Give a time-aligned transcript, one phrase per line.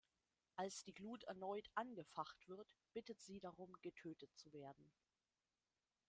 [0.55, 4.91] Als die Glut erneut angefacht wird, bittet sie darum, getötet zu werden.